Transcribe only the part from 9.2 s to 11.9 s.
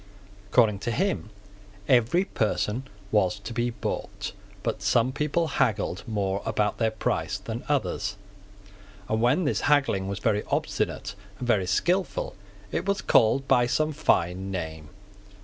when this haggling was very obstinate and very